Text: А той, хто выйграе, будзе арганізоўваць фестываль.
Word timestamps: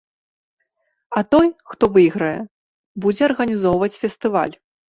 А 1.19 1.23
той, 1.33 1.47
хто 1.73 1.83
выйграе, 1.97 2.33
будзе 3.07 3.21
арганізоўваць 3.29 3.95
фестываль. 4.03 4.55